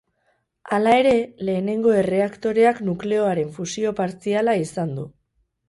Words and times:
Hala 0.77 0.93
ere, 1.01 1.11
lehenengo 1.49 1.93
erreaktoreak 1.99 2.81
nukleoaren 2.89 3.55
fusio 3.61 3.95
partziala 4.03 4.59
izan 4.67 4.99
du. 5.01 5.09